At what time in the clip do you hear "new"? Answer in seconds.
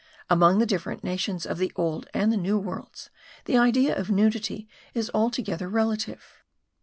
2.35-2.57